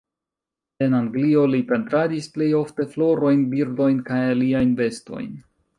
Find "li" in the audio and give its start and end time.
1.51-1.59